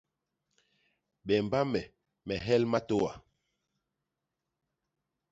[1.27, 1.81] Bemba me,
[2.25, 3.11] me nhel matôa.